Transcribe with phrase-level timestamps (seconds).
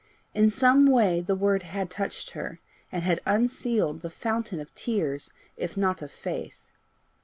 [0.33, 2.59] In some way the word had touched her,
[2.91, 6.65] and had unsealed the fountain of tears, if not of faith.